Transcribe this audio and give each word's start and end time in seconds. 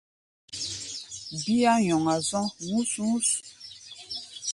Bíá 1.43 1.73
nyɔŋa 1.83 2.15
zɔ̧́ 2.29 2.51
hú̧s-hú̧s. 2.65 3.27